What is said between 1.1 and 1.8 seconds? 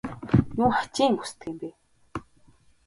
хүсдэг юм бэ?